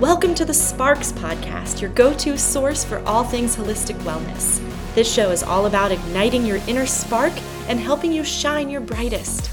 [0.00, 4.62] Welcome to the Sparks Podcast, your go to source for all things holistic wellness.
[4.94, 7.32] This show is all about igniting your inner spark
[7.66, 9.50] and helping you shine your brightest.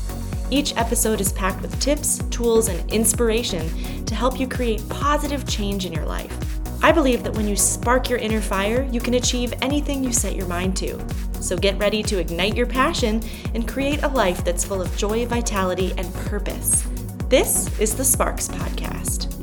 [0.51, 5.87] Each episode is packed with tips, tools, and inspiration to help you create positive change
[5.87, 6.37] in your life.
[6.83, 10.35] I believe that when you spark your inner fire, you can achieve anything you set
[10.35, 11.03] your mind to.
[11.41, 13.23] So get ready to ignite your passion
[13.55, 16.87] and create a life that's full of joy, vitality, and purpose.
[17.29, 19.34] This is the Sparks Podcast.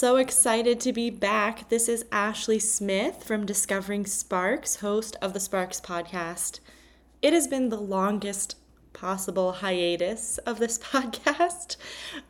[0.00, 1.68] So excited to be back.
[1.68, 6.60] This is Ashley Smith from Discovering Sparks, host of the Sparks podcast.
[7.20, 8.56] It has been the longest
[8.94, 11.76] possible hiatus of this podcast,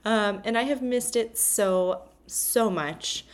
[0.04, 3.24] um, and I have missed it so, so much.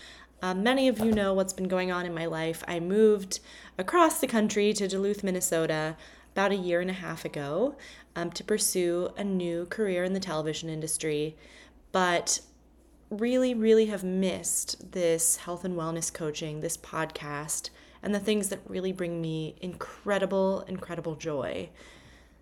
[0.42, 2.62] Uh, many of you know what's been going on in my life.
[2.68, 3.41] I moved
[3.78, 5.96] across the country to Duluth, Minnesota
[6.34, 7.74] about a year and a half ago
[8.14, 11.36] um, to pursue a new career in the television industry
[11.96, 12.41] but
[13.10, 17.70] really, really have missed this health and wellness coaching, this podcast,
[18.02, 21.68] and the things that really bring me incredible, incredible joy.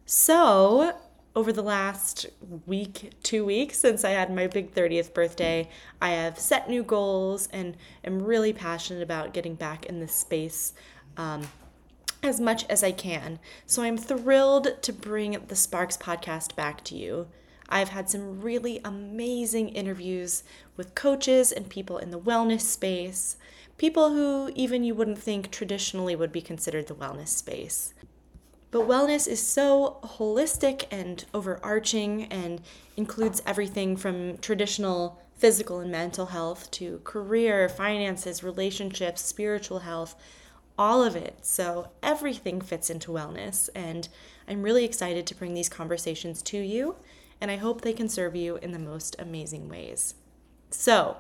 [0.06, 0.94] So,
[1.36, 2.26] over the last
[2.66, 5.68] week, two weeks since I had my big 30th birthday,
[6.00, 10.74] I have set new goals and am really passionate about getting back in this space
[11.16, 11.42] um,
[12.22, 13.40] as much as I can.
[13.66, 17.26] So I'm thrilled to bring the Sparks podcast back to you.
[17.68, 20.44] I've had some really amazing interviews
[20.76, 23.36] with coaches and people in the wellness space,
[23.78, 27.94] people who even you wouldn't think traditionally would be considered the wellness space.
[28.70, 32.60] But wellness is so holistic and overarching and
[32.96, 40.16] includes everything from traditional physical and mental health to career, finances, relationships, spiritual health,
[40.76, 41.38] all of it.
[41.42, 43.69] So everything fits into wellness.
[43.76, 44.08] And
[44.48, 46.97] I'm really excited to bring these conversations to you
[47.41, 50.15] and I hope they can serve you in the most amazing ways.
[50.71, 51.19] So,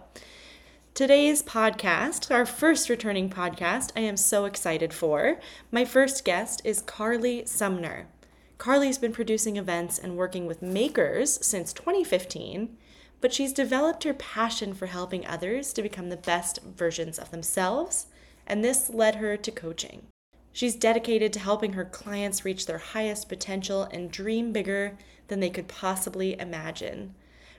[0.94, 5.38] today's podcast, our first returning podcast, I am so excited for.
[5.70, 8.06] My first guest is Carley Sumner.
[8.58, 12.76] Carley's been producing events and working with makers since 2015,
[13.20, 18.06] but she's developed her passion for helping others to become the best versions of themselves,
[18.46, 20.06] and this led her to coaching.
[20.54, 25.50] She's dedicated to helping her clients reach their highest potential and dream bigger than they
[25.50, 27.16] could possibly imagine.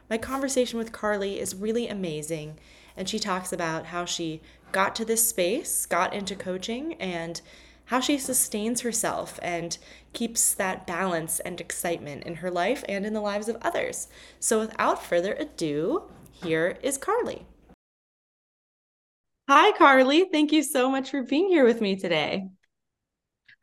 [0.10, 2.58] My conversation with Carley is really amazing,
[2.96, 4.40] and she talks about how she
[4.72, 7.42] got to this space, got into coaching, and
[7.88, 9.78] how she sustains herself and
[10.14, 14.08] keeps that balance and excitement in her life and in the lives of others.
[14.40, 17.46] So, without further ado, here is Carley.
[19.50, 20.30] Hi, Carley.
[20.32, 22.52] Thank you so much for being here with me today.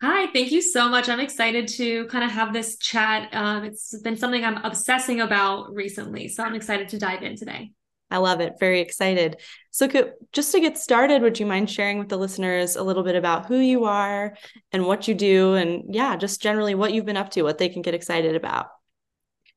[0.03, 1.09] Hi, thank you so much.
[1.09, 3.33] I'm excited to kind of have this chat.
[3.33, 7.71] Um, it's been something I'm obsessing about recently, so I'm excited to dive in today.
[8.11, 8.55] I love it.
[8.59, 9.37] Very excited.
[9.71, 13.05] So, could, just to get started, would you mind sharing with the listeners a little
[13.05, 14.37] bit about who you are
[14.73, 17.69] and what you do, and yeah, just generally what you've been up to, what they
[17.69, 18.71] can get excited about?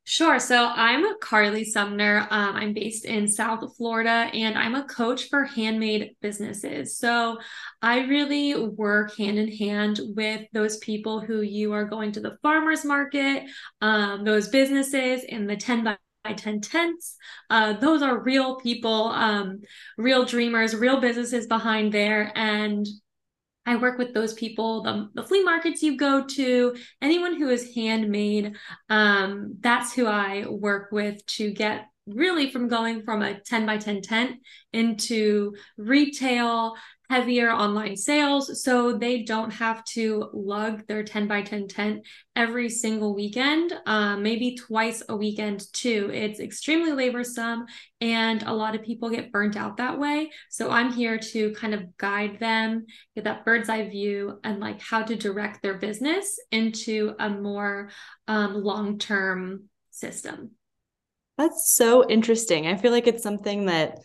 [0.07, 0.37] Sure.
[0.37, 2.27] So I'm Carley Sumner.
[2.29, 6.99] Um, I'm based in South Florida and I'm a coach for handmade businesses.
[6.99, 7.39] So
[7.81, 12.37] I really work hand in hand with those people who you are going to the
[12.43, 13.45] farmer's market,
[13.81, 17.17] um, those businesses in the 10 by by 10 tents.
[17.51, 19.61] Uh, those are real people, um,
[19.95, 22.31] real dreamers, real businesses behind there.
[22.35, 22.87] And
[23.65, 27.73] I work with those people, the, the flea markets you go to, anyone who is
[27.73, 28.55] handmade.
[28.89, 33.77] Um, that's who I work with to get really from going from a 10 by
[33.77, 34.37] 10 tent
[34.73, 36.75] into retail
[37.09, 42.69] heavier online sales so they don't have to lug their 10 by 10 tent every
[42.69, 46.09] single weekend um, maybe twice a weekend too.
[46.13, 47.65] It's extremely laborsome
[48.01, 50.31] and a lot of people get burnt out that way.
[50.49, 52.85] So i'm here to kind of guide them
[53.15, 57.89] get that bird's eye view and like how to direct their business into a more
[58.27, 60.51] um, long-term system.
[61.37, 62.67] That's so interesting.
[62.67, 63.99] I feel like it's something that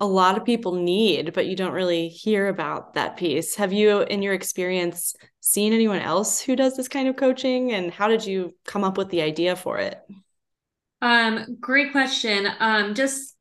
[0.00, 3.56] a lot of people need, but you don't really hear about that piece.
[3.56, 7.72] Have you, in your experience, seen anyone else who does this kind of coaching?
[7.72, 10.00] And how did you come up with the idea for it?
[11.00, 12.48] Um, great question.
[12.58, 13.36] Um, just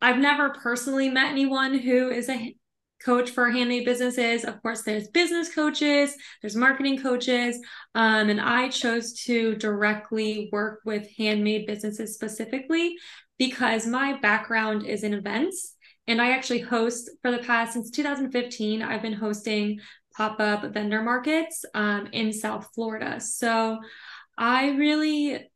[0.00, 2.54] I've never personally met anyone who is a
[3.02, 4.44] coach for handmade businesses.
[4.44, 7.58] Of course, there's business coaches, there's marketing coaches,
[7.94, 12.96] um, and I chose to directly work with handmade businesses specifically
[13.38, 15.74] because my background is in events
[16.08, 19.80] And I actually host for the past since 2015, I've been hosting
[20.16, 23.20] pop up vendor markets um, in South Florida.
[23.20, 23.78] So
[24.36, 25.48] I really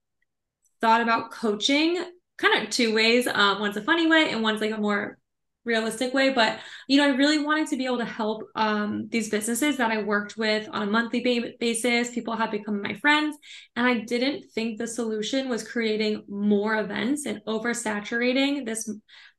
[0.81, 2.05] thought about coaching
[2.37, 3.27] kind of two ways.
[3.27, 5.19] Um, one's a funny way, and one's like a more
[5.65, 9.31] realistic way but you know i really wanted to be able to help um, these
[9.31, 12.11] businesses that i worked with on a monthly ba- basis.
[12.11, 13.37] People have become my friends
[13.77, 18.91] and i didn't think the solution was creating more events and oversaturating this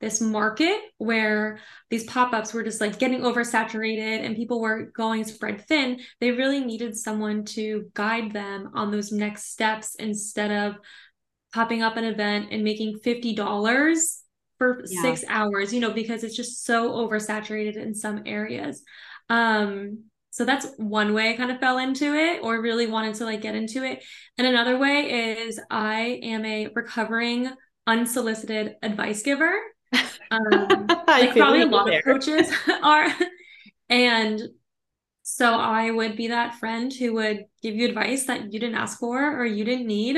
[0.04, 1.60] this market where
[1.90, 6.00] these pop-ups were just like getting oversaturated and people were going spread thin.
[6.20, 10.76] They really needed someone to guide them on those next steps instead of
[11.54, 14.23] popping up an event and making $50
[14.58, 15.02] for yeah.
[15.02, 18.84] six hours, you know, because it's just so oversaturated in some areas.
[19.30, 23.26] Um, so that's one way I kind of fell into it or really wanted to
[23.26, 24.04] like get into it.
[24.38, 27.52] And another way is I am a recovering
[27.86, 29.54] unsolicited advice giver.
[30.32, 32.00] Um, like probably a lot there.
[32.00, 32.52] of coaches
[32.84, 33.14] are.
[33.90, 34.42] and
[35.22, 39.00] so I would be that friend who would give you advice that you didn't ask
[39.00, 40.18] for or you didn't need.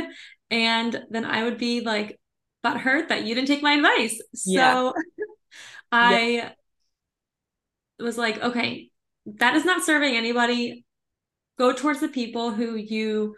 [0.50, 2.18] And then I would be like
[2.66, 4.20] but hurt that you didn't take my advice.
[4.44, 4.74] Yeah.
[4.74, 4.94] So
[5.92, 6.50] I yeah.
[8.00, 8.90] was like, okay,
[9.28, 10.84] that is not serving anybody.
[11.60, 13.36] Go towards the people who you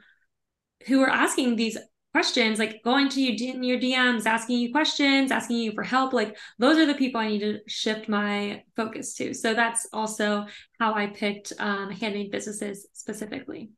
[0.86, 1.78] who are asking these
[2.14, 6.14] questions, like going to you your DMs, asking you questions, asking you for help.
[6.14, 9.34] Like those are the people I need to shift my focus to.
[9.34, 10.46] So that's also
[10.80, 13.72] how I picked um, handmade businesses specifically.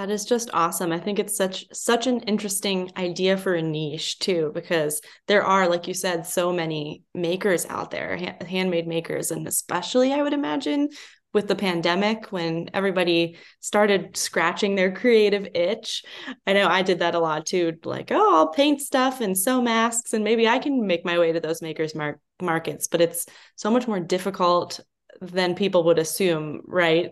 [0.00, 0.92] That is just awesome.
[0.92, 5.68] I think it's such such an interesting idea for a niche too because there are
[5.68, 10.32] like you said so many makers out there, ha- handmade makers and especially I would
[10.32, 10.88] imagine
[11.34, 16.02] with the pandemic when everybody started scratching their creative itch.
[16.46, 19.60] I know I did that a lot too like oh, I'll paint stuff and sew
[19.60, 23.26] masks and maybe I can make my way to those makers mar- markets, but it's
[23.54, 24.80] so much more difficult
[25.20, 27.10] than people would assume, right?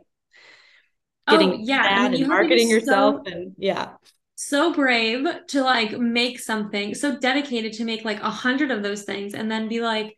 [1.28, 3.90] Oh, getting oh, yeah, I mean, you and marketing yourself so, and yeah
[4.40, 9.02] so brave to like make something so dedicated to make like a hundred of those
[9.02, 10.16] things and then be like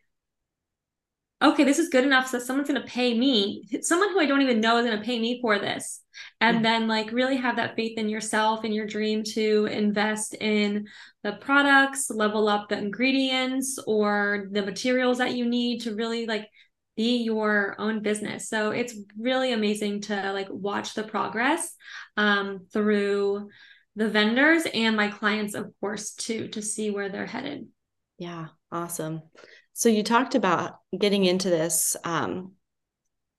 [1.41, 4.43] okay this is good enough so someone's going to pay me someone who i don't
[4.43, 6.03] even know is going to pay me for this
[6.39, 6.61] and yeah.
[6.61, 10.85] then like really have that faith in yourself and your dream to invest in
[11.23, 16.47] the products level up the ingredients or the materials that you need to really like
[16.95, 18.49] be your own business.
[18.49, 21.75] So it's really amazing to like watch the progress
[22.17, 23.49] um, through
[23.95, 27.67] the vendors and my clients, of course, too, to see where they're headed.
[28.17, 29.21] Yeah, awesome.
[29.73, 32.53] So you talked about getting into this um,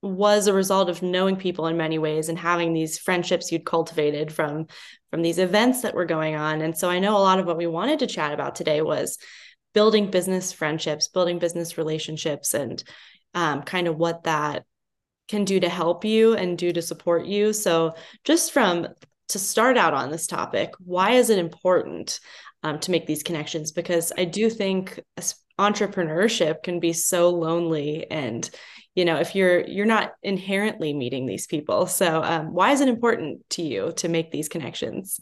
[0.03, 4.33] was a result of knowing people in many ways and having these friendships you'd cultivated
[4.33, 4.67] from
[5.11, 6.63] from these events that were going on.
[6.63, 9.19] And so I know a lot of what we wanted to chat about today was
[9.75, 12.83] building business friendships, building business relationships, and
[13.35, 14.65] um, kind of what that
[15.29, 17.53] can do to help you and do to support you.
[17.53, 17.95] So,
[18.25, 18.89] just from
[19.29, 22.21] to start out on this topic, why is it important
[22.63, 23.73] um, to make these connections?
[23.73, 25.01] Because I do think
[25.59, 28.49] entrepreneurship can be so lonely and
[28.95, 32.89] you know if you're you're not inherently meeting these people so um, why is it
[32.89, 35.21] important to you to make these connections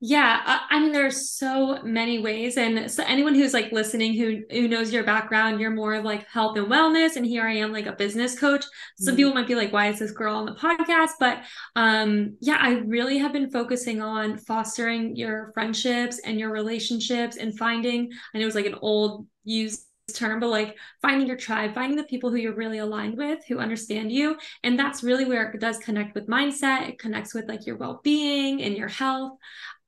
[0.00, 4.68] yeah, I mean, there's so many ways, and so anyone who's like listening, who who
[4.68, 7.86] knows your background, you're more of like health and wellness, and here I am, like
[7.86, 8.66] a business coach.
[8.98, 9.16] Some mm-hmm.
[9.16, 11.38] people might be like, "Why is this girl on the podcast?" But
[11.76, 17.56] um, yeah, I really have been focusing on fostering your friendships and your relationships, and
[17.56, 18.10] finding.
[18.34, 22.04] I know it's like an old used term, but like finding your tribe, finding the
[22.04, 24.36] people who you're really aligned with, who understand you.
[24.62, 26.88] And that's really where it does connect with mindset.
[26.88, 29.32] It connects with like your well being and your health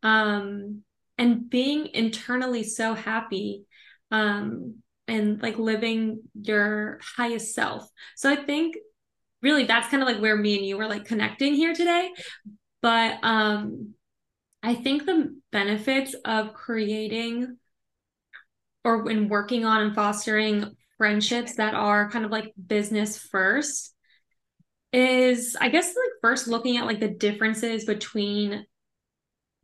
[0.02, 0.82] um,
[1.16, 3.64] and being internally so happy
[4.10, 4.76] um,
[5.06, 7.88] and like living your highest self.
[8.16, 8.76] So I think
[9.42, 12.10] really that's kind of like where me and you were like connecting here today.
[12.82, 13.94] But um,
[14.62, 17.56] I think the benefits of creating
[18.84, 23.94] or when working on and fostering friendships that are kind of like business first
[24.92, 28.64] is I guess like first looking at like the differences between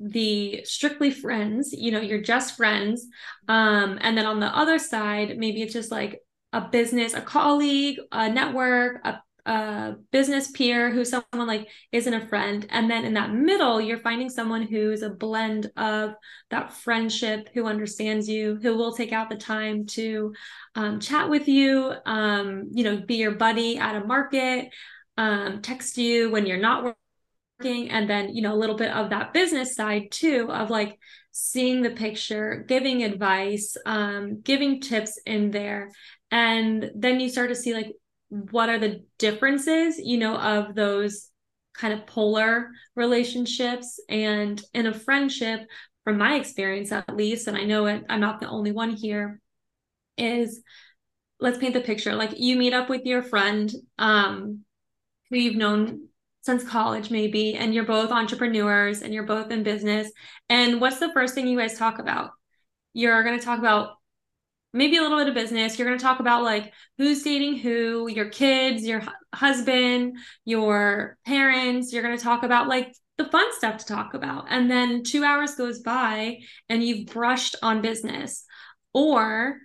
[0.01, 3.07] the strictly friends, you know, you're just friends.
[3.49, 6.21] Um, and then on the other side, maybe it's just like
[6.53, 12.27] a business, a colleague, a network, a, a business peer who's someone like isn't a
[12.27, 12.67] friend.
[12.71, 16.15] And then in that middle, you're finding someone who's a blend of
[16.51, 20.35] that friendship, who understands you, who will take out the time to
[20.75, 24.71] um, chat with you, um, you know, be your buddy at a market,
[25.17, 27.04] um, text you when you're not working
[27.61, 30.99] and then you know a little bit of that business side too of like
[31.37, 35.91] seeing the picture, giving advice, um, giving tips in there.
[36.31, 37.93] And then you start to see like
[38.29, 41.29] what are the differences, you know, of those
[41.75, 45.67] kind of polar relationships and in a friendship
[46.05, 49.41] from my experience at least and i know it i'm not the only one here
[50.17, 50.63] is
[51.41, 54.61] let's paint the picture like you meet up with your friend um
[55.31, 56.07] who you've known
[56.45, 60.11] since college maybe and you're both entrepreneurs and you're both in business
[60.49, 62.31] and what's the first thing you guys talk about
[62.93, 63.97] you're going to talk about
[64.75, 65.79] maybe a little bit of business.
[65.79, 71.93] You're going to talk about like who's dating who, your kids, your husband, your parents.
[71.93, 74.47] You're going to talk about like the fun stuff to talk about.
[74.51, 78.45] And then two hours goes by and you've brushed on business.
[78.93, 79.59] Or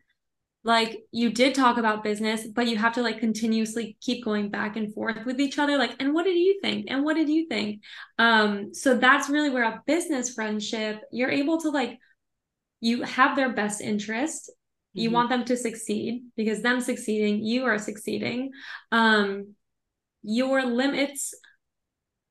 [0.69, 4.77] like you did talk about business, but you have to like continuously keep going back
[4.77, 5.79] and forth with each other.
[5.79, 6.85] Like, and what did you think?
[6.89, 7.81] And what did you think?
[8.19, 11.97] Um, so that's really where a business friendship, you're able to like
[12.81, 14.51] you have their best interest
[14.93, 15.15] you mm-hmm.
[15.15, 18.49] want them to succeed because them succeeding you are succeeding
[18.91, 19.53] um
[20.23, 21.33] your limits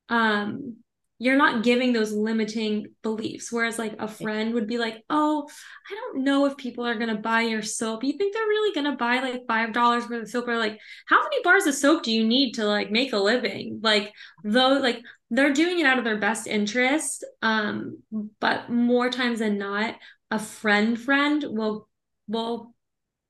[0.09, 0.77] um
[1.19, 3.51] you're not giving those limiting beliefs.
[3.51, 5.49] Whereas like a friend would be like oh
[5.91, 8.05] i don't know if people are going to buy your soap.
[8.05, 10.49] You think they're really going to buy like five dollars worth of soap?
[10.49, 13.81] Or like how many bars of soap do you need to like make a living?
[13.83, 14.13] Like
[14.45, 17.99] though like they're doing it out of their best interest um
[18.41, 19.95] but more times than not
[20.31, 21.87] a friend friend will
[22.29, 22.73] will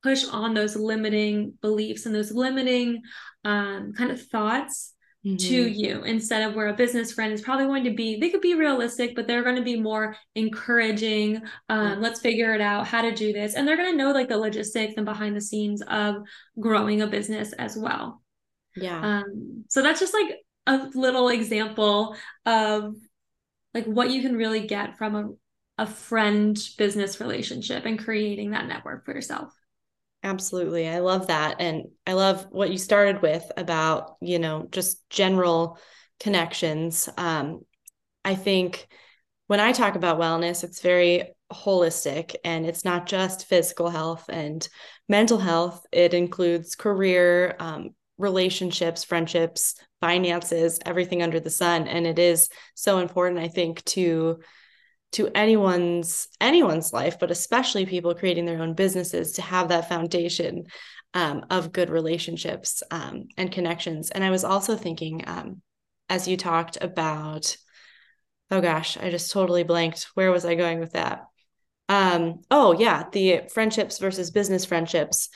[0.03, 3.03] push on those limiting beliefs and those limiting
[3.45, 4.95] um, kind of thoughts
[5.29, 5.49] mm-hmm.
[5.49, 8.19] to you instead of where a business friend is probably going to be.
[8.19, 12.61] They could be realistic but they're going to be more encouraging um, let's figure it
[12.61, 13.55] out how to do this.
[13.55, 16.17] And they're going to know like the logistics and behind the scenes of
[16.59, 18.23] growing a business as well.
[18.77, 19.01] Yeah.
[19.01, 22.17] Um, so that's just like a little example
[22.47, 22.95] of
[23.75, 25.29] like what you can really get from a
[25.79, 29.53] a friend business relationship and creating that network for yourself.
[30.29, 30.87] Absolutely.
[30.87, 31.57] I love that.
[31.59, 35.79] And I love what you started with about, you know, just general
[36.21, 37.09] connections.
[37.17, 37.63] Um,
[38.27, 38.89] I think
[39.47, 44.69] when I talk about wellness, it's very holistic and it's not just physical health and
[45.09, 51.89] mental health, it includes career, um, relationships, friendships, finances, everything under the sun.
[51.89, 54.41] And it is so important, I think, to
[55.13, 60.65] to anyone's anyone's life but especially people creating their own businesses to have that foundation
[61.15, 64.11] um, of good relationships um, and connections.
[64.11, 65.63] And i was also thinking um,
[66.09, 67.57] as you talked about
[68.51, 70.09] oh gosh i just totally blanked.
[70.15, 71.25] Where was i going with that?
[71.89, 75.31] Um, oh yeah the friendships versus business friendships.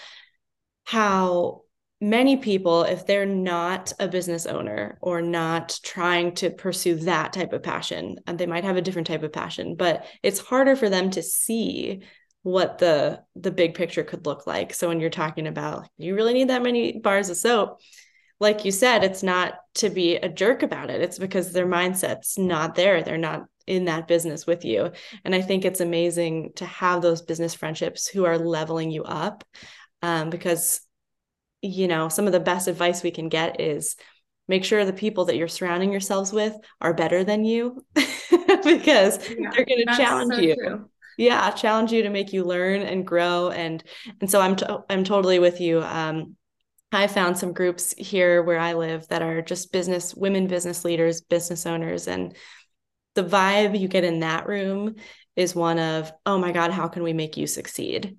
[0.85, 1.62] How
[2.03, 7.53] many people, if they're not a business owner or not trying to pursue that type
[7.53, 10.91] of passion, and they might have a different type of passion, but it's harder for
[10.91, 12.03] them to see
[12.43, 14.75] what the the big picture could look like.
[14.75, 17.81] So when you're talking about you really need that many bars of soap,
[18.41, 21.01] like you said, it's not to be a jerk about it.
[21.01, 23.05] It's because their mindset's not there.
[23.05, 24.91] They're not in that business with you.
[25.25, 29.45] And I think it's amazing to have those business friendships who are leveling you up
[30.03, 30.81] um, because
[31.62, 33.97] you know, some of the best advice we can get is
[34.49, 39.50] make sure the people that you're surrounding yourselves with are better than you because yeah,
[39.54, 40.57] they're going to challenge so you.
[40.57, 40.90] True.
[41.19, 43.83] Yeah, challenge you to make you learn and grow and
[44.21, 45.83] and so I'm to- I'm totally with you.
[45.83, 46.37] Um
[46.95, 51.21] I found some groups here where I live that are just business women business leaders,
[51.23, 52.35] business owners and
[53.14, 54.97] the vibe you get in that room
[55.37, 58.16] is one of, "Oh my god, how can we make you succeed?"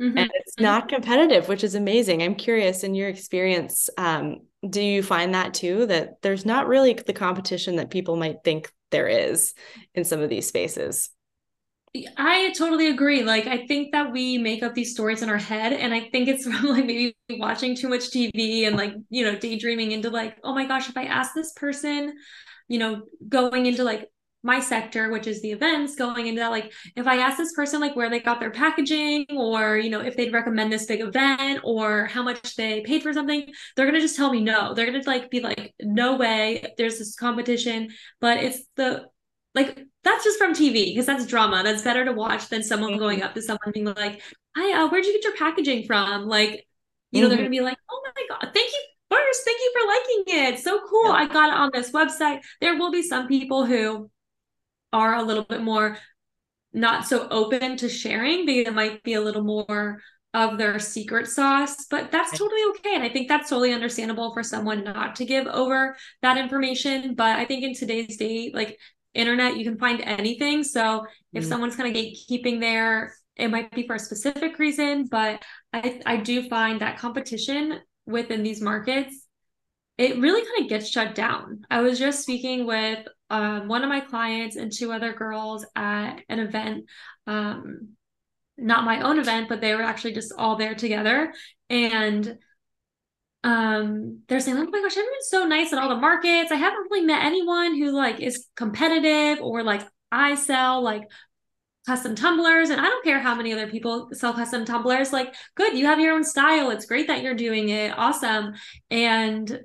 [0.00, 0.18] Mm-hmm.
[0.18, 0.64] and it's mm-hmm.
[0.64, 5.54] not competitive which is amazing i'm curious in your experience um, do you find that
[5.54, 9.54] too that there's not really the competition that people might think there is
[9.94, 11.10] in some of these spaces
[12.16, 13.22] I totally agree.
[13.22, 16.28] Like, I think that we make up these stories in our head, and I think
[16.28, 20.36] it's from like maybe watching too much TV and like, you know, daydreaming into like,
[20.44, 22.14] oh my gosh, if I ask this person,
[22.68, 24.10] you know, going into like
[24.42, 27.80] my sector which is the events going into that like if i ask this person
[27.80, 31.60] like where they got their packaging or you know if they'd recommend this big event
[31.64, 34.86] or how much they paid for something they're going to just tell me no they're
[34.86, 37.88] going to like be like no way there's this competition
[38.20, 39.04] but it's the
[39.54, 43.00] like that's just from tv because that's drama that's better to watch than someone mm-hmm.
[43.00, 44.22] going up to someone being like
[44.54, 46.64] hi uh, where'd you get your packaging from like
[47.10, 47.30] you know mm-hmm.
[47.30, 48.80] they're going to be like oh my god thank you
[49.10, 51.12] first thank you for liking it so cool yeah.
[51.12, 54.08] i got it on this website there will be some people who
[54.92, 55.98] are a little bit more
[56.72, 60.00] not so open to sharing because it might be a little more
[60.34, 62.94] of their secret sauce, but that's totally okay.
[62.94, 67.14] And I think that's totally understandable for someone not to give over that information.
[67.14, 68.78] But I think in today's day, like
[69.14, 73.70] internet you can find anything so if mm someone's kind of gatekeeping there it might
[73.72, 75.42] be for a specific reason but
[75.72, 79.26] i i do find that competition within these markets
[79.98, 81.62] it really kind of gets shut down.
[81.70, 86.20] I was just speaking with um, one of my clients and two other girls at
[86.28, 86.86] an event
[87.26, 87.90] um,
[88.58, 91.32] not my own event but they were actually just all there together.
[91.70, 92.38] And
[93.44, 96.50] um they're saying oh my gosh everyone's so nice at all the markets.
[96.50, 101.04] I haven't really met anyone who like is competitive or like i sell like
[101.86, 102.70] custom tumblers.
[102.70, 105.12] And i don't care how many other people sell custom tumblers.
[105.12, 106.70] Like good you have your own style.
[106.70, 107.96] It's great that you're doing it.
[107.96, 108.54] Awesome.
[108.90, 109.60] And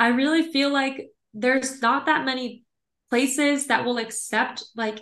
[0.00, 2.64] i really feel like there's not that many
[3.10, 5.00] places that will accept like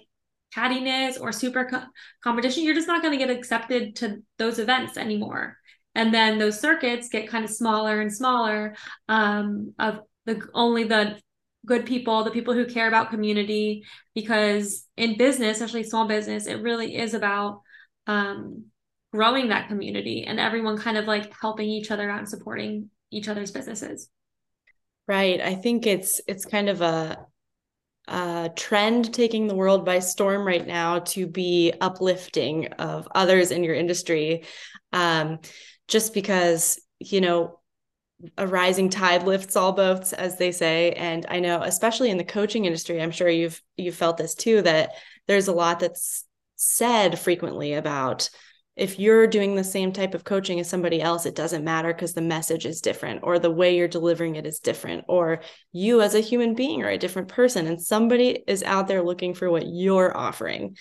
[0.55, 1.85] cattiness or super co-
[2.23, 2.65] competition.
[2.65, 5.59] You're just not going to get accepted to those events anymore.
[5.95, 8.75] And then those circuits get kind of smaller and smaller
[9.09, 11.21] um, of the only the
[11.67, 16.63] good people the people who care about community because in business especially small business it
[16.63, 17.63] really is about
[18.07, 18.67] um,
[19.13, 23.29] growing that community and everyone kind of like helping each other out and supporting each
[23.29, 24.09] other's businesses
[25.09, 27.19] right i think it's it's kind of a
[28.09, 33.63] uh, trend taking the world by storm right now to be uplifting of others in
[33.63, 34.45] your industry.
[34.95, 35.41] Um,
[35.89, 37.61] just because, you know,
[38.37, 42.25] a rising tide lifts all boats as they say and i know especially in the
[42.25, 44.91] coaching industry i'm sure you've you've felt this too that
[45.29, 46.25] there's a lot that's
[46.57, 48.29] said frequently about
[48.79, 52.15] if you're doing the same type of coaching as somebody else it doesn't matter because
[52.15, 55.41] the message is different or the way you're delivering it is different or
[55.73, 59.35] you as a human being are a different person and somebody is out there looking
[59.35, 60.77] for what you're offering.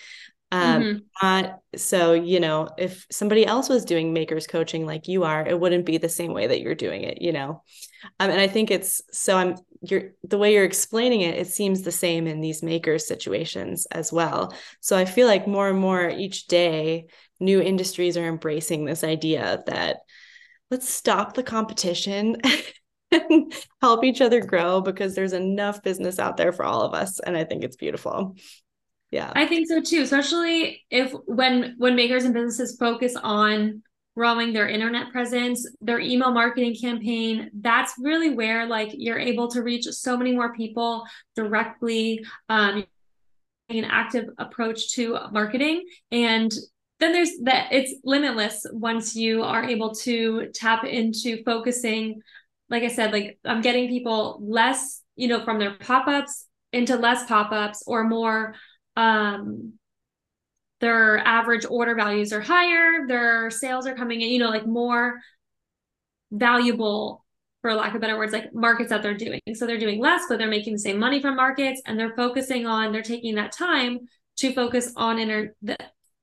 [0.50, 0.98] Um mm-hmm.
[1.20, 5.60] uh, so you know if somebody else was doing makers coaching like you are it
[5.60, 7.62] wouldn't be the same way that you're doing it you know?
[8.18, 11.82] Um, and i think it's so i'm you're the way you're explaining it it seems
[11.82, 14.54] the same in these makers situations as well.
[14.80, 17.08] So i feel like more and more each day
[17.40, 19.98] new industries are embracing this idea that
[20.70, 22.36] let's stop the competition
[23.10, 27.20] and help each other grow because there's enough business out there for all of us
[27.20, 28.36] and i think it's beautiful.
[29.10, 29.32] Yeah.
[29.34, 33.82] I think so too especially if when when makers and businesses focus on
[34.14, 39.62] growing their internet presence their email marketing campaign that's really where like you're able to
[39.62, 41.04] reach so many more people
[41.36, 42.84] directly um
[43.70, 46.52] an active approach to marketing and
[47.00, 52.20] then there's that it's limitless once you are able to tap into focusing
[52.68, 57.26] like i said like i'm getting people less you know from their pop-ups into less
[57.26, 58.54] pop-ups or more
[58.96, 59.72] um
[60.80, 65.18] their average order values are higher their sales are coming in you know like more
[66.30, 67.24] valuable
[67.62, 69.40] for lack of better words like markets that they're doing.
[69.54, 72.66] So they're doing less but they're making the same money from markets and they're focusing
[72.66, 74.00] on they're taking that time
[74.36, 75.54] to focus on inner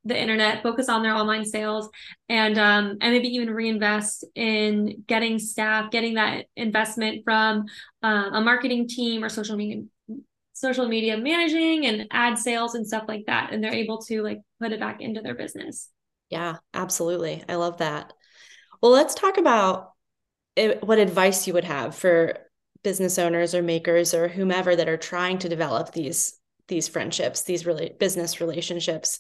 [0.06, 1.90] the internet focus on their online sales
[2.30, 7.66] and um and maybe even reinvest in getting staff getting that investment from
[8.04, 9.82] um, a marketing team or social media
[10.54, 14.40] social media managing and ad sales and stuff like that and they're able to like
[14.62, 15.90] put it back into their business.
[16.30, 17.44] Yeah absolutely.
[17.50, 18.14] I love that.
[18.82, 19.92] Well let's talk about
[20.56, 22.38] it, what advice you would have for
[22.84, 27.66] business owners or makers or whomever that are trying to develop these these friendships these
[27.66, 29.20] really business relationships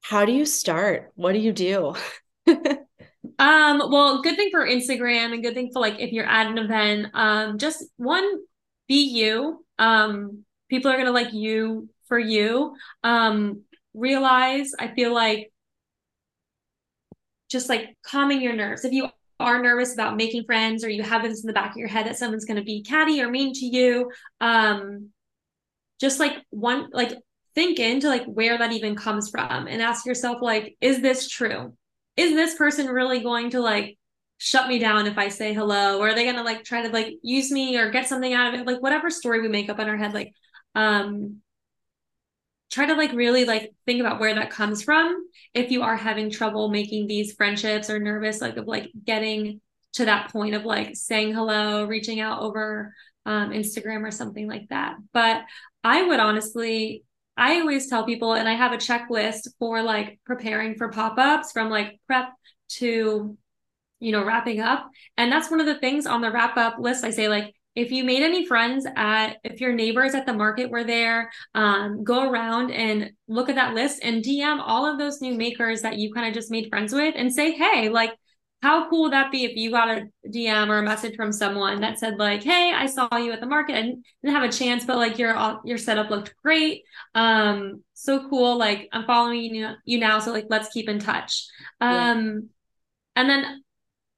[0.00, 1.12] how do you start?
[1.14, 1.94] What do you do?
[3.38, 6.58] Um well good thing for instagram and good thing for like if you're at an
[6.58, 8.24] event um just one
[8.88, 9.64] be you.
[9.78, 12.74] Um people are to like you for you.
[13.04, 13.62] Um
[13.94, 15.52] realize i feel like
[17.48, 18.84] just like calming your nerves.
[18.84, 19.08] If you
[19.40, 22.06] are nervous about making friends or you have this in the back of your head
[22.06, 25.10] that someone's to be catty or mean to you um
[26.00, 27.12] just like one like
[27.54, 31.74] think into like where that even comes from and ask yourself like is this true
[32.16, 33.96] is this person really going to like
[34.38, 35.98] shut me down if I say hello?
[35.98, 38.60] Or are they gonna like try to like use me or get something out of
[38.60, 38.66] it?
[38.66, 40.32] Like whatever story we make up in our head, like
[40.74, 41.40] um
[42.70, 45.16] try to like really like think about where that comes from
[45.54, 49.60] if you are having trouble making these friendships or nervous like of like getting
[49.94, 54.68] to that point of like saying hello reaching out over um, instagram or something like
[54.68, 55.42] that but
[55.82, 57.04] i would honestly
[57.38, 61.70] i always tell people and i have a checklist for like preparing for pop-ups from
[61.70, 62.28] like prep
[62.68, 63.36] to
[64.00, 64.90] you know, wrapping up.
[65.16, 67.04] And that's one of the things on the wrap up list.
[67.04, 70.70] I say, like, if you made any friends at, if your neighbors at the market
[70.70, 75.20] were there, um, go around and look at that list and DM all of those
[75.20, 78.14] new makers that you kind of just made friends with and say, hey, like,
[78.60, 81.80] how cool would that be if you got a DM or a message from someone
[81.80, 83.76] that said like, "Hey, I saw you at the market.
[83.76, 86.82] I didn't have a chance, but like your your setup looked great.
[87.14, 88.58] Um, so cool.
[88.58, 91.46] Like I'm following you you now, so like let's keep in touch."
[91.80, 92.40] Um, yeah.
[93.22, 93.64] and then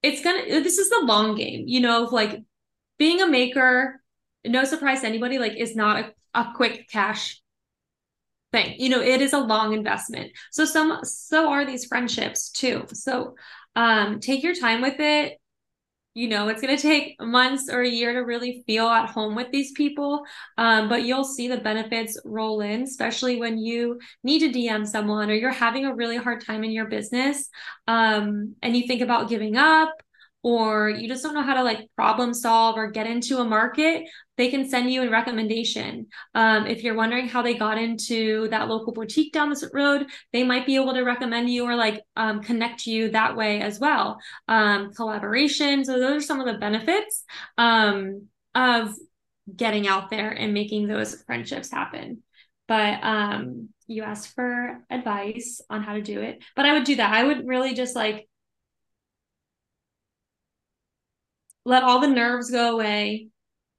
[0.02, 0.46] it's gonna.
[0.46, 2.42] This is the long game, you know, of like
[2.98, 4.00] being a maker.
[4.46, 7.42] No surprise to anybody, like is not a, a quick cash
[8.52, 8.76] thing.
[8.78, 10.32] You know, it is a long investment.
[10.50, 12.86] So some so are these friendships too.
[12.92, 13.34] So
[13.76, 15.38] um, take your time with it.
[16.14, 19.36] You know, it's going to take months or a year to really feel at home
[19.36, 20.24] with these people,
[20.58, 25.30] um, but you'll see the benefits roll in, especially when you need to DM someone
[25.30, 27.48] or you're having a really hard time in your business
[27.86, 29.94] um, and you think about giving up
[30.42, 34.08] or you just don't know how to like problem solve or get into a market,
[34.40, 36.06] they can send you a recommendation.
[36.34, 40.44] Um, if you're wondering how they got into that local boutique down the road, they
[40.44, 44.18] might be able to recommend you or like um, connect you that way as well.
[44.48, 45.84] Um, collaboration.
[45.84, 47.22] So those are some of the benefits
[47.58, 48.94] um, of
[49.54, 52.22] getting out there and making those friendships happen.
[52.66, 56.42] But um, you asked for advice on how to do it.
[56.56, 57.12] But I would do that.
[57.12, 58.26] I would really just like
[61.66, 63.28] let all the nerves go away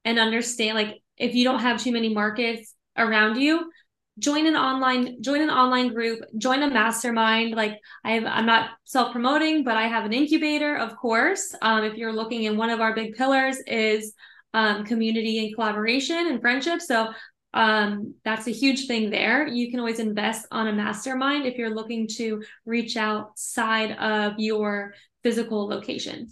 [0.06, 3.72] and understand like if you don't have too many markets around you
[4.20, 7.56] join an online join an online group join a mastermind.
[7.56, 11.56] Like i have i'm not self promoting but i have an incubator of course.
[11.62, 14.14] Um, if you're looking in one of our big pillars is
[14.54, 16.82] um, community and collaboration and friendship.
[16.82, 17.14] So
[17.54, 19.48] um, that's a huge thing there.
[19.48, 24.94] You can always invest on a mastermind if you're looking to reach outside of your
[25.24, 26.28] physical location.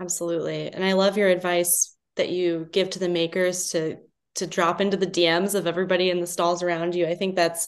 [0.00, 0.68] Absolutely.
[0.68, 3.96] And I love your advice that you give to the makers to
[4.36, 7.06] to drop into the DMs of everybody in the stalls around you.
[7.06, 7.66] I think that's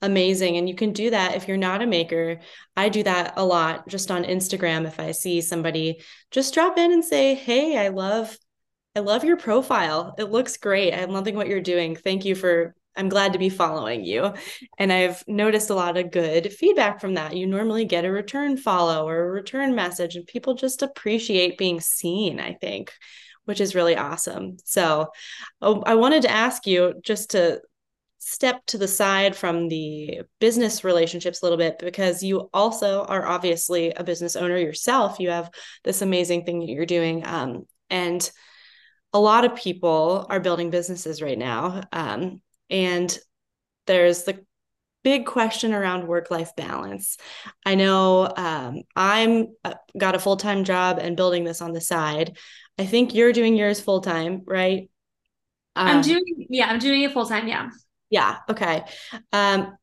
[0.00, 2.38] amazing and you can do that if you're not a maker.
[2.76, 6.92] I do that a lot just on Instagram if I see somebody just drop in
[6.92, 8.36] and say, "Hey, I love
[8.94, 10.14] I love your profile.
[10.18, 10.92] It looks great.
[10.92, 11.96] I'm loving what you're doing.
[11.96, 14.34] Thank you for I'm glad to be following you.
[14.78, 17.36] And I've noticed a lot of good feedback from that.
[17.36, 21.80] You normally get a return follow or a return message, and people just appreciate being
[21.80, 22.92] seen, I think,
[23.44, 24.56] which is really awesome.
[24.64, 25.08] So
[25.60, 27.60] oh, I wanted to ask you just to
[28.18, 33.26] step to the side from the business relationships a little bit because you also are
[33.26, 35.20] obviously a business owner yourself.
[35.20, 35.50] You have
[35.84, 37.26] this amazing thing that you're doing.
[37.26, 38.28] Um, and
[39.12, 41.82] a lot of people are building businesses right now.
[41.92, 43.16] Um, and
[43.86, 44.44] there's the
[45.04, 47.18] big question around work life balance.
[47.64, 51.80] I know um, I'm uh, got a full time job and building this on the
[51.80, 52.36] side.
[52.78, 54.90] I think you're doing yours full time, right?
[55.76, 57.46] Um, I'm doing yeah, I'm doing it full time.
[57.46, 57.70] Yeah.
[58.10, 58.38] Yeah.
[58.48, 58.84] Okay.
[59.32, 59.76] Um,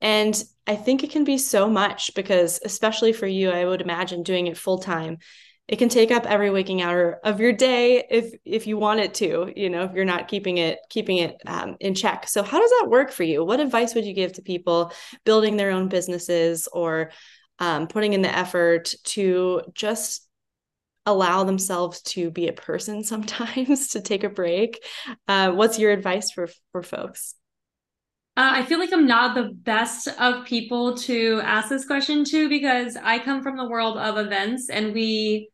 [0.00, 4.22] and I think it can be so much because, especially for you, I would imagine
[4.22, 5.18] doing it full time
[5.70, 9.14] it can take up every waking hour of your day if if you want it
[9.14, 12.26] to you know if you're not keeping it keeping it um, in check.
[12.26, 13.44] So how does that work for you?
[13.44, 14.92] What advice would you give to people
[15.24, 17.12] building their own businesses or
[17.60, 20.26] um, putting in the effort to just
[21.06, 24.82] allow themselves to be a person sometimes to take a break?
[25.28, 27.36] Uh, what's your advice for for folks?
[28.36, 32.48] Uh, I feel like I'm not the best of people to ask this question to
[32.48, 35.48] because I come from the world of events and we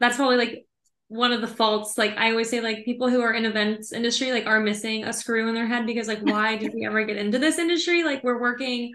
[0.00, 0.66] that's probably like
[1.10, 1.98] one of the faults.
[1.98, 5.12] Like i always say like people who are in events industry like are missing a
[5.12, 8.02] screw in their head because like why did we ever get into this industry?
[8.02, 8.92] Like we're working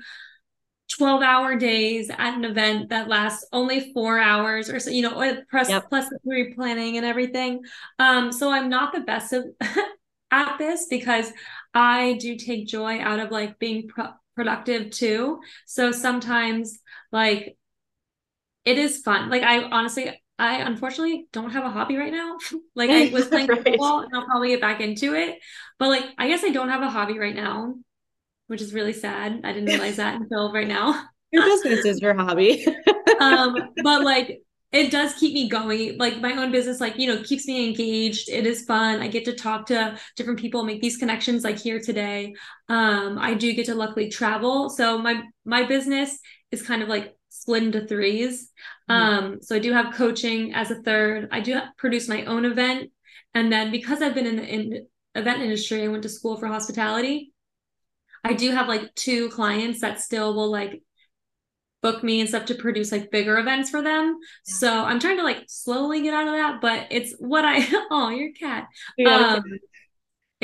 [0.98, 5.41] 12 hour days at an event that lasts only four hours or so you know
[5.50, 5.89] plus yep.
[5.89, 7.62] plus the pre-planning and everything.
[8.00, 9.46] Um so i'm not the best of
[10.32, 11.32] at this because
[11.74, 15.41] i do take joy out of like being pro- productive too.
[15.65, 16.80] So sometimes
[17.12, 17.58] like
[18.63, 19.30] it is fun.
[19.30, 22.38] Like i honestly I unfortunately don't have a hobby right now.
[22.76, 23.63] like I was playing right.
[23.63, 25.39] football and I'll probably get back into it.
[25.80, 27.76] But like I guess I don't have a hobby right now,
[28.48, 29.41] which is really sad.
[29.43, 31.04] I didn't realize that until right now.
[31.32, 32.65] Your business is your hobby.
[33.19, 34.41] um, but like
[34.76, 35.98] it does keep me going.
[35.98, 38.30] Like my own business, like, you know, keeps me engaged.
[38.30, 39.02] It is fun.
[39.02, 42.36] I get to talk to different people, make these connections like here today.
[42.67, 44.69] Um, I do get to luckily travel.
[44.69, 46.19] So my my business
[46.52, 48.51] is kind of like split into threes.
[48.89, 49.25] Mm-hmm.
[49.25, 51.29] Um, so I do have coaching as a third.
[51.31, 52.91] I do produce my own event.
[53.36, 56.47] And then because I've been in the in event industry, I went to school for
[56.47, 57.34] hospitality.
[58.23, 60.81] I do have like two clients that still will like
[61.84, 64.17] book me and stuff to produce like bigger events for them.
[64.47, 64.55] Yeah.
[64.55, 68.10] So I'm trying to like slowly get out of that, but it's what I oh
[68.10, 68.69] your cat.
[68.97, 69.43] Yeah, um,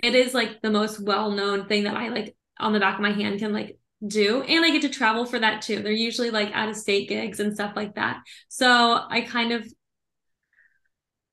[0.03, 3.01] it is like the most well known thing that I like on the back of
[3.01, 4.41] my hand can like do.
[4.43, 5.81] And I get to travel for that too.
[5.81, 8.21] They're usually like out of state gigs and stuff like that.
[8.47, 8.67] So
[9.09, 9.71] I kind of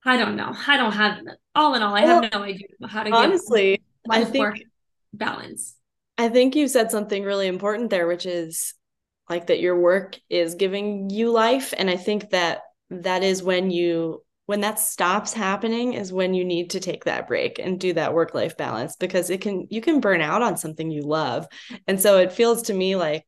[0.04, 0.54] I don't know.
[0.66, 1.18] I don't have
[1.54, 4.62] all in all, I well, have no idea how to honestly I think
[5.12, 5.74] balance.
[6.16, 8.74] I think you said something really important there, which is
[9.28, 11.74] like that your work is giving you life.
[11.76, 16.42] And I think that that is when you when that stops happening is when you
[16.42, 19.82] need to take that break and do that work life balance because it can you
[19.82, 21.46] can burn out on something you love.
[21.86, 23.26] And so it feels to me like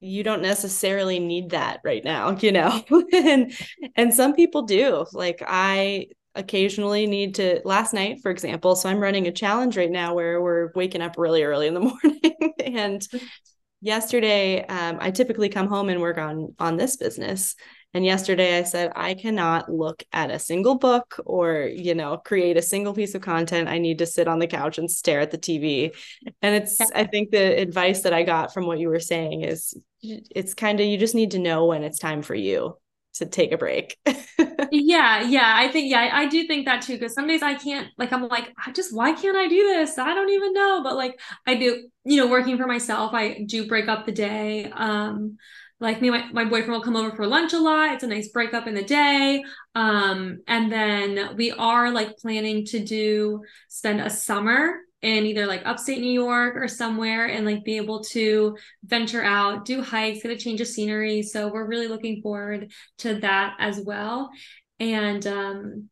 [0.00, 2.82] you don't necessarily need that right now you know?
[3.12, 3.52] And
[3.94, 5.06] and some people do.
[5.12, 9.90] Like i occasionally need to last night for example so i'm running a challenge right
[9.90, 12.54] now where we're waking up really early in the morning.
[12.64, 13.06] And
[13.80, 17.54] yesterday um, i typically come home and work on on this business
[17.94, 22.56] and yesterday I said, I cannot look at a single book or, you know, create
[22.56, 23.68] a single piece of content.
[23.68, 25.94] I need to sit on the couch and stare at the TV.
[26.40, 29.74] And it's, I think the advice that I got from what you were saying is
[30.02, 32.78] it's kind of, you just need to know when it's time for you
[33.14, 33.98] to take a break.
[34.70, 35.52] yeah, yeah.
[35.54, 36.98] I think, yeah, I do think that too.
[36.98, 39.98] Cause some days I can't, like, I'm like, I just, why can't I do this?
[39.98, 40.82] I don't even know.
[40.82, 44.70] But like, I do, you know, working for myself, I do break up the day.
[44.72, 45.36] Um,
[45.82, 47.92] like me my, my boyfriend will come over for lunch a lot.
[47.92, 49.42] It's a nice breakup in the day.
[49.74, 55.62] Um, and then we are like planning to do spend a summer in either like
[55.64, 60.30] upstate new york or somewhere and like be able to venture out do hikes get
[60.30, 61.22] a change of scenery.
[61.22, 64.30] So we're really looking forward to that as well.
[64.78, 65.90] And um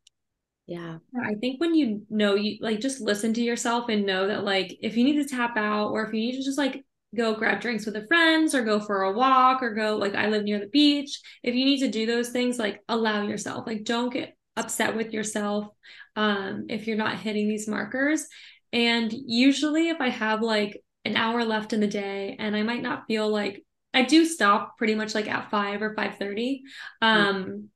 [0.68, 4.44] yeah i think when you know you like just listen to yourself and know that
[4.44, 6.84] like if you need to tap out or if you need to just like
[7.16, 10.28] go grab drinks with the friends or go for a walk or go like I
[10.28, 11.20] live near the beach.
[11.42, 13.66] If you need to do those things, like allow yourself.
[13.66, 15.68] Like don't get upset with yourself
[16.16, 18.26] um if you're not hitting these markers.
[18.72, 22.82] And usually if I have like an hour left in the day and I might
[22.82, 26.62] not feel like I do stop pretty much like at 5 or 5:30.
[27.02, 27.70] Um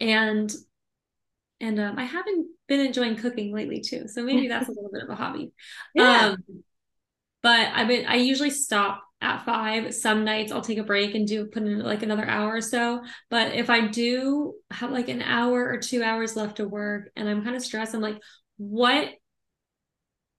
[0.00, 0.52] and
[1.60, 4.08] and um, I haven't been enjoying cooking lately too.
[4.08, 5.52] So maybe that's a little bit of a hobby.
[5.94, 6.30] Yeah.
[6.32, 6.64] Um,
[7.42, 9.94] but I mean, I usually stop at five.
[9.94, 13.02] Some nights I'll take a break and do put in like another hour or so.
[13.30, 17.28] But if I do have like an hour or two hours left to work and
[17.28, 18.20] I'm kind of stressed, I'm like,
[18.56, 19.08] what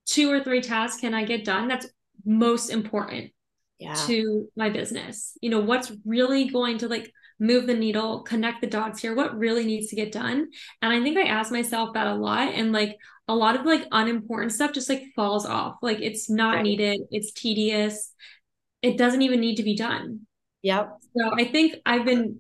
[0.05, 1.87] two or three tasks can I get done that's
[2.25, 3.31] most important
[3.79, 3.95] yeah.
[4.07, 5.37] to my business?
[5.41, 7.11] You know, what's really going to like
[7.43, 10.47] move the needle, connect the dots here, what really needs to get done.
[10.81, 12.53] And I think I ask myself that a lot.
[12.53, 15.75] And like a lot of like unimportant stuff just like falls off.
[15.81, 16.63] Like it's not right.
[16.63, 18.13] needed, it's tedious,
[18.81, 20.21] it doesn't even need to be done.
[20.61, 20.97] Yep.
[21.17, 22.39] So I think I've been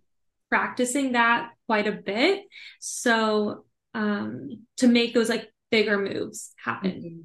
[0.49, 2.43] practicing that quite a bit.
[2.79, 6.91] So um to make those like bigger moves happen.
[6.91, 7.21] Mm-hmm.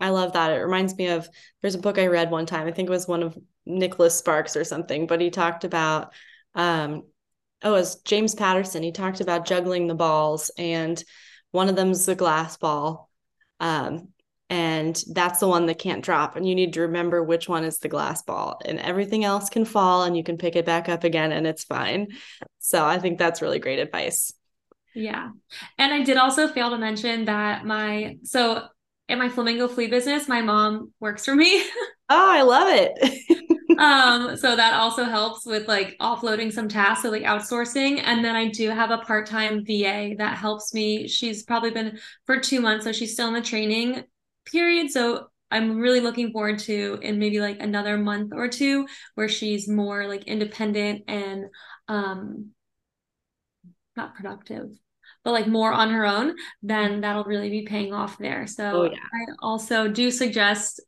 [0.00, 0.50] I love that.
[0.50, 1.28] It reminds me of
[1.62, 2.66] there's a book I read one time.
[2.66, 6.12] I think it was one of Nicholas Sparks or something, but he talked about
[6.54, 7.04] um
[7.62, 8.82] oh, it was James Patterson.
[8.82, 11.02] He talked about juggling the balls and
[11.50, 13.10] one of them's the glass ball.
[13.58, 14.08] Um,
[14.50, 16.36] and that's the one that can't drop.
[16.36, 19.64] And you need to remember which one is the glass ball, and everything else can
[19.64, 22.08] fall and you can pick it back up again and it's fine.
[22.58, 24.32] So I think that's really great advice.
[24.94, 25.30] Yeah.
[25.78, 28.64] And I did also fail to mention that my, so
[29.08, 31.62] in my flamingo flea business, my mom works for me.
[32.08, 33.78] oh, I love it.
[33.78, 38.00] um, so that also helps with like offloading some tasks, so like outsourcing.
[38.02, 41.06] And then I do have a part-time VA that helps me.
[41.08, 44.04] She's probably been for two months, so she's still in the training
[44.46, 44.90] period.
[44.90, 49.68] So I'm really looking forward to in maybe like another month or two where she's
[49.68, 51.44] more like independent and
[51.86, 52.50] um
[53.96, 54.70] not productive
[55.24, 58.46] but like more on her own, then that'll really be paying off there.
[58.46, 58.98] So oh, yeah.
[59.12, 60.80] I also do suggest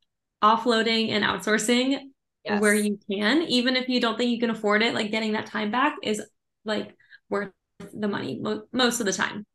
[0.42, 1.98] offloading and outsourcing
[2.44, 2.60] yes.
[2.60, 5.46] where you can, even if you don't think you can afford it, like getting that
[5.46, 6.22] time back is
[6.64, 6.94] like
[7.30, 7.50] worth
[7.92, 9.46] the money mo- most of the time.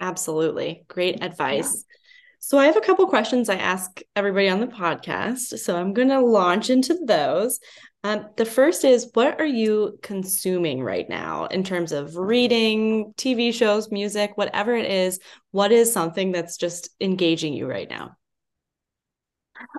[0.00, 0.84] Absolutely.
[0.88, 1.74] Great advice.
[1.74, 1.96] Yeah.
[2.40, 5.58] So I have a couple questions I ask everybody on the podcast.
[5.60, 7.60] So I'm going to launch into those.
[8.04, 13.52] Um, the first is what are you consuming right now in terms of reading, TV
[13.52, 15.20] shows, music, whatever it is?
[15.52, 18.16] What is something that's just engaging you right now?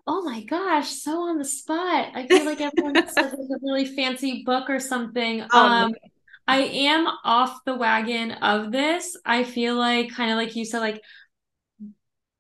[0.08, 2.12] Oh my gosh, so on the spot.
[2.14, 5.46] I feel like everyone says it's a really fancy book or something.
[5.52, 5.94] Oh, um.
[6.46, 9.18] I am off the wagon of this.
[9.26, 11.02] I feel like kind of like you said, like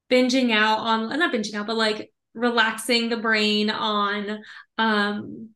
[0.09, 4.39] binging out on not binging out, but like relaxing the brain on
[4.77, 5.49] um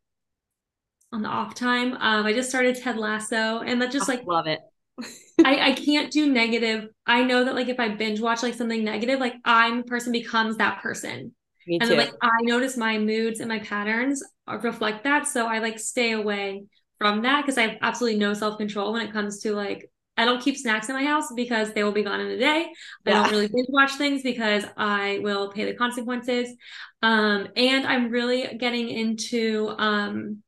[1.12, 1.94] on the off time.
[1.94, 4.60] Um, I just started Ted Lasso, and that just like love it.
[5.44, 6.90] I, I can't do negative.
[7.06, 10.58] I know that like if I binge watch like something negative, like I'm person becomes
[10.58, 11.34] that person
[11.68, 11.96] Me and too.
[11.96, 15.28] like I notice my moods and my patterns reflect that.
[15.28, 16.66] So I like stay away
[16.98, 19.90] from that because I have absolutely no self-control when it comes to like
[20.20, 22.72] I don't keep snacks in my house because they will be gone in a day.
[23.06, 23.20] Yeah.
[23.20, 26.50] I don't really binge watch things because I will pay the consequences.
[27.04, 30.42] Um, and I'm really getting into um,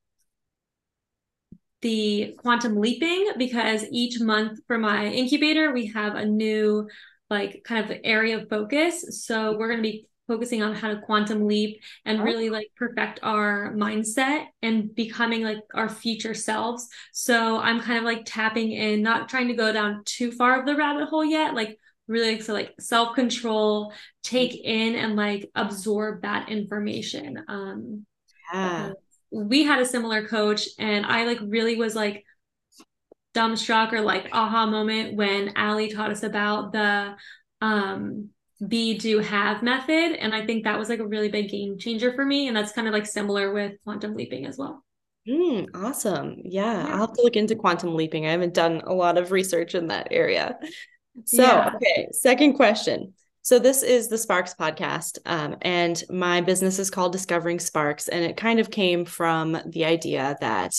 [1.82, 6.88] the quantum leaping because each month for my incubator, we have a new
[7.30, 9.26] like kind of area of focus.
[9.26, 13.20] So we're going to be focusing on how to quantum leap and really like perfect
[13.24, 16.88] our mindset and becoming like our future selves.
[17.14, 20.66] So I'm kind of like tapping in, not trying to go down too far of
[20.66, 23.92] the rabbit hole yet, like really so like self-control,
[24.24, 27.44] take in and like absorb that information.
[27.48, 28.06] Um
[28.54, 28.92] yeah.
[29.32, 32.26] We had a similar coach and I like really was like
[33.34, 37.16] dumbstruck or like aha moment when Ali taught us about the
[37.62, 38.30] um
[38.68, 42.12] be do have method and i think that was like a really big game changer
[42.12, 44.84] for me and that's kind of like similar with quantum leaping as well.
[45.28, 46.42] Mm, awesome.
[46.44, 48.26] Yeah, yeah, i'll have to look into quantum leaping.
[48.26, 50.58] I haven't done a lot of research in that area.
[51.26, 51.72] So yeah.
[51.76, 53.14] okay second question
[53.50, 58.24] so this is the sparks podcast um, and my business is called discovering sparks and
[58.24, 60.76] it kind of came from the idea that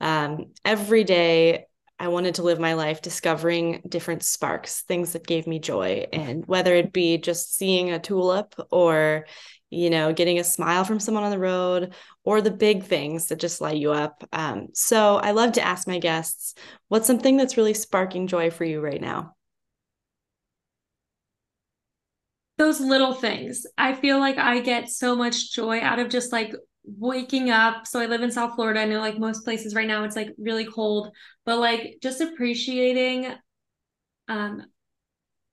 [0.00, 1.66] um, every day
[1.98, 6.06] I wanted to live my life discovering different sparks, things that gave me joy.
[6.10, 9.26] And whether it be just seeing a tulip or,
[9.68, 11.92] you know, getting a smile from someone on the road
[12.24, 14.26] or the big things that just light you up.
[14.32, 16.54] Um, so I love to ask my guests,
[16.88, 19.34] what's something that's really sparking joy for you right now?
[22.60, 23.66] Those little things.
[23.78, 26.52] I feel like I get so much joy out of just like
[26.84, 30.04] waking up so i live in south florida i know like most places right now
[30.04, 31.10] it's like really cold
[31.44, 33.32] but like just appreciating
[34.28, 34.62] um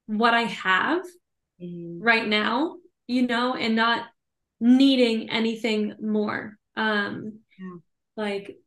[0.08, 1.02] what i have
[1.62, 2.02] mm-hmm.
[2.02, 4.06] right now you know and not
[4.60, 7.78] needing anything more um yeah.
[8.16, 8.58] like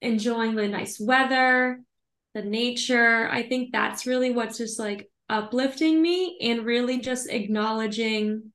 [0.00, 1.80] enjoying the nice weather
[2.34, 8.52] the nature i think that's really what's just like uplifting me and really just acknowledging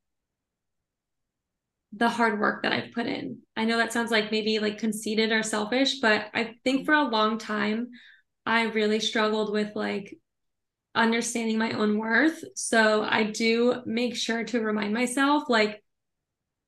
[1.91, 3.39] the hard work that I've put in.
[3.55, 7.09] I know that sounds like maybe like conceited or selfish, but I think for a
[7.09, 7.87] long time
[8.45, 10.15] I really struggled with like
[10.93, 12.43] understanding my own worth.
[12.55, 15.83] So I do make sure to remind myself like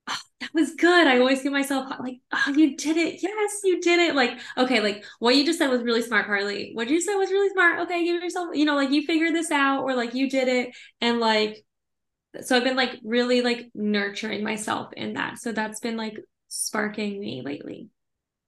[0.09, 1.07] oh, that was good.
[1.07, 3.21] I always give myself like, oh, you did it.
[3.21, 4.15] Yes, you did it.
[4.15, 6.71] Like, okay, like what you just said was really smart, Carley.
[6.73, 7.79] What you said was really smart.
[7.81, 10.75] Okay, give yourself, you know, like you figured this out or like you did it.
[11.01, 11.63] And like
[12.41, 15.39] so I've been like really like nurturing myself in that.
[15.39, 17.89] So that's been like sparking me lately.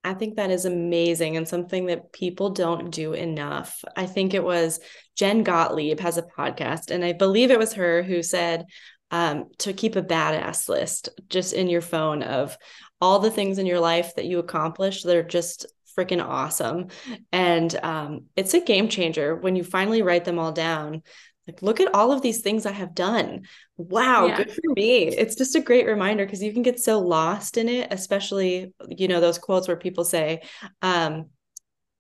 [0.04, 3.84] I think that is amazing and something that people don't do enough.
[3.96, 4.80] I think it was
[5.16, 8.66] Jen Gottlieb has a podcast, and I believe it was her who said
[9.12, 12.58] um, to keep a badass list just in your phone of
[13.02, 15.66] all the things in your life that you accomplished that are just
[15.98, 16.88] freaking awesome.
[17.32, 21.04] And um, it's a game changer when you finally write them all down.
[21.48, 23.48] Like look at all of these things i have done.
[23.76, 24.38] Wow yeah.
[24.38, 25.08] good for me.
[25.08, 29.08] It's just a great reminder because you can get so lost in it especially you
[29.08, 30.44] know those quotes where people say
[30.84, 31.26] um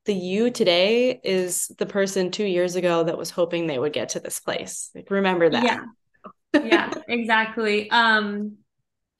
[0.05, 4.09] the you today is the person two years ago that was hoping they would get
[4.09, 4.91] to this place.
[4.95, 5.63] Like remember that.
[5.63, 5.85] Yeah
[6.53, 8.57] yeah exactly um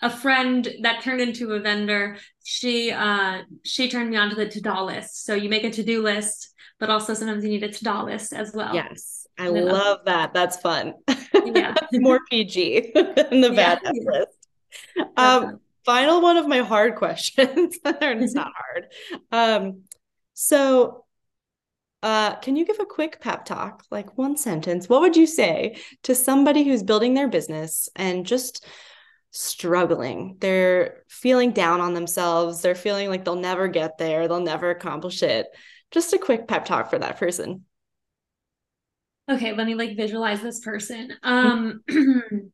[0.02, 4.48] a friend that turned into a vendor she uh she turned me on to the
[4.48, 8.04] to-do list so you make a to-do list but also sometimes you need a to-do
[8.04, 10.34] list as well yes I love that.
[10.34, 10.94] That's fun.
[11.46, 11.74] Yeah.
[11.94, 13.92] more PG than the bad yeah.
[14.06, 14.38] list.
[15.18, 17.78] Um, final one of my hard questions.
[17.86, 18.88] it's not hard.
[19.32, 19.84] Um,
[20.34, 21.06] so
[22.04, 24.90] uh, can you give a quick pep talk, like one sentence?
[24.90, 28.66] What would you say to somebody who's building their business and just
[29.32, 30.38] struggling?
[30.40, 32.62] They're feeling down on themselves.
[32.62, 34.28] They're feeling like they'll never get there.
[34.28, 35.48] They'll never accomplish it.
[35.92, 37.66] Just a quick pep talk for that person
[39.32, 41.14] okay, let me like visualize this person.
[41.24, 41.82] Um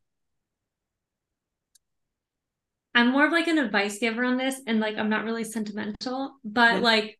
[2.94, 6.36] I'm more of like an advice giver on this and like I'm not really sentimental,
[6.44, 7.17] but like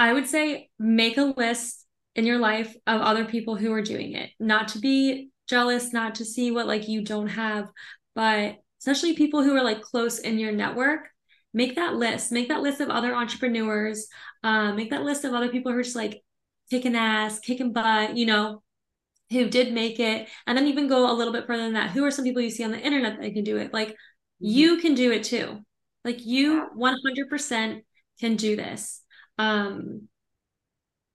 [0.00, 4.14] I would say make a list in your life of other people who are doing
[4.14, 4.30] it.
[4.40, 7.68] Not to be jealous, not to see what like you don't have,
[8.14, 11.08] but especially people who are like close in your network
[11.52, 14.06] make that list make that list of other entrepreneurs
[14.44, 16.22] um, make that list of other people who are just like
[16.70, 18.62] kicking ass, kicking butt, you know,
[19.30, 20.28] who did make it.
[20.46, 21.90] And then even go a little bit further than that.
[21.90, 23.74] Who are some people you see on the internet that can do it?
[23.74, 24.46] Like mm-hmm.
[24.46, 25.58] you can do it too.
[26.06, 27.82] Like you 100%
[28.18, 29.02] can do this.
[29.38, 30.08] Um,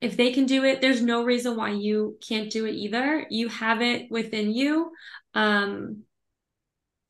[0.01, 3.25] if they can do it, there's no reason why you can't do it either.
[3.29, 4.91] You have it within you.
[5.33, 6.03] Um,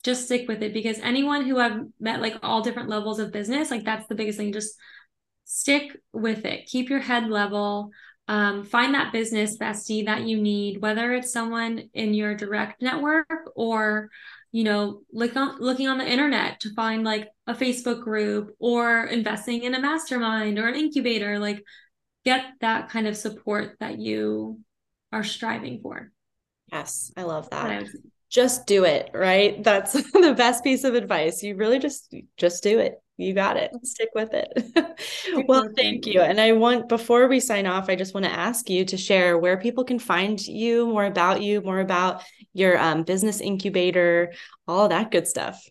[0.04, 3.72] just stick with it because anyone who I've met like all different levels of business,
[3.72, 4.54] like that's the biggest thing.
[4.54, 4.76] Just
[5.46, 6.68] stick with it.
[6.68, 7.90] Keep your head level.
[8.28, 13.28] Um, find that business bestie that you need, whether it's someone in your direct network
[13.56, 14.10] or
[14.56, 19.04] you know, look on looking on the internet to find like a Facebook group or
[19.04, 21.62] investing in a mastermind or an incubator, like
[22.24, 24.62] get that kind of support that you
[25.12, 26.10] are striving for.
[26.72, 27.86] Yes, I love that.
[28.36, 29.64] Just do it, right?
[29.64, 31.42] That's the best piece of advice.
[31.42, 33.02] You really just just do it.
[33.16, 33.72] You got it.
[33.84, 35.46] Stick with it.
[35.48, 36.20] well, thank you.
[36.20, 39.38] And I want, before we sign off, I just want to ask you to share
[39.38, 44.34] where people can find you, more about you, more about your um, business incubator,
[44.68, 45.66] all that good stuff.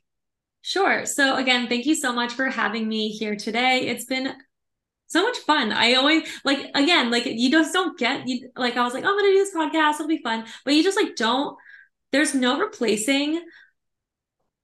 [0.63, 1.05] Sure.
[1.05, 3.89] So, again, thank you so much for having me here today.
[3.89, 4.33] It's been
[5.09, 5.71] so much fun.
[5.71, 9.11] I always like again, like you just don't get you like I was like, oh,
[9.11, 10.47] I'm gonna do this podcast, it'll be fun.
[10.65, 11.59] But you just like don't
[12.15, 13.45] there's no replacing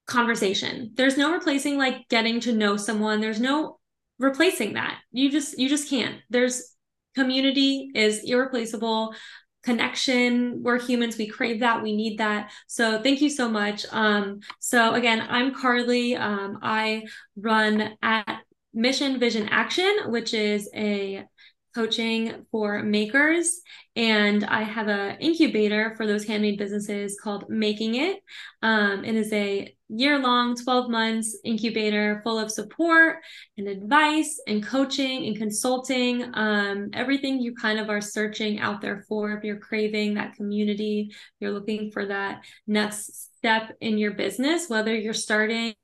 [0.07, 0.93] conversation.
[0.95, 3.21] There's no replacing like getting to know someone.
[3.21, 3.81] There's no
[4.21, 5.01] replacing that.
[5.11, 6.15] You just you just can't.
[6.31, 6.77] There's
[7.17, 9.17] community is irreplaceable
[9.65, 14.41] connection we're humans we crave that we need that so thank you so much um
[14.59, 17.03] so again i'm carley um i
[17.37, 18.41] run at
[18.73, 21.27] mission vision action which is a
[21.75, 23.61] coaching for makers
[23.97, 28.23] and i have an incubator for those handmade businesses called making it.
[28.63, 33.17] Um, it is a year long 12 months incubator full of support
[33.59, 39.05] and advice and coaching and consulting um, everything you kind of are searching out there
[39.09, 39.33] for.
[39.33, 44.95] If you're craving that community you're looking for that next step in your business whether
[44.95, 45.75] you're starting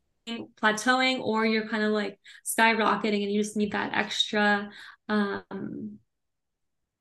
[0.60, 4.68] plateauing or you're kind of like skyrocketing and you just need that extra
[5.08, 5.98] um,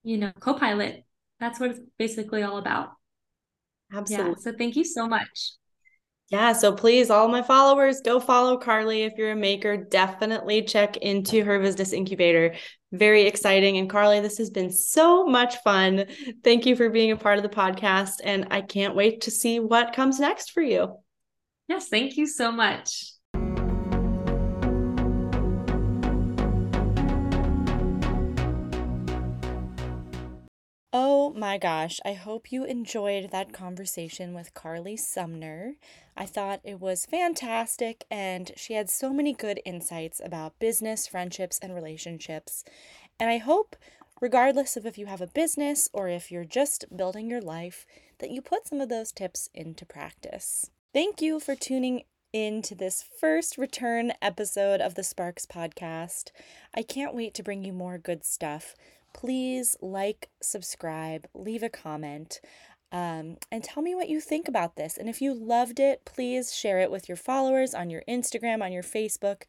[0.04, 1.04] you know, co-pilot.
[1.40, 2.90] That's what it's basically all about.
[3.94, 4.32] Absolutely.
[4.32, 5.54] Yeah, so thank you so much.
[6.30, 9.78] Yeah, so please, all my followers, go follow Carley if you're a maker.
[9.78, 12.56] Definitely check into her business incubator.
[12.92, 13.78] Very exciting.
[13.78, 16.06] And Carley, this has been so much fun.
[16.44, 18.22] Thank you for being a part of the podcast.
[18.24, 20.98] And I can't wait to see what comes next for you.
[21.68, 23.15] Yes, thank you so much.
[30.98, 35.74] Oh my gosh, I hope you enjoyed that conversation with Carley Sumner.
[36.16, 41.60] I thought it was fantastic, and she had so many good insights about business, friendships,
[41.62, 42.64] and relationships.
[43.20, 43.76] And I hope,
[44.22, 47.86] regardless of if you have a business or if you're just building your life,
[48.20, 50.72] that you put some of those tips into practice.
[50.94, 56.32] Thank you for tuning in to this first return episode of the Sparks podcast.
[56.74, 58.76] I can't wait to bring you more good stuff
[59.16, 62.42] please like, subscribe, leave a comment,
[62.92, 64.98] um, and tell me what you think about this.
[64.98, 68.72] And if you loved it, please share it with your followers on your Instagram, on
[68.72, 69.44] your Facebook,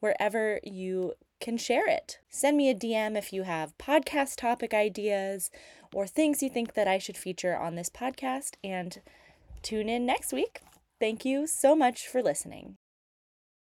[0.00, 2.18] wherever you can share it.
[2.28, 5.50] Send me a DM if you have podcast topic ideas
[5.94, 8.54] or things you think that I should feature on this podcast.
[8.62, 9.00] And
[9.62, 10.60] tune in next week.
[11.00, 12.76] Thank you so much for listening.